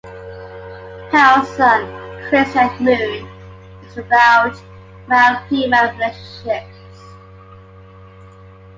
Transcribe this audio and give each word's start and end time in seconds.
"Pale 1.11 1.45
Sun, 1.45 1.85
Crescent 2.27 2.79
Moon" 2.81 3.27
is 3.85 3.97
about 3.99 4.59
male-female 5.07 5.91
relationships. 5.93 6.89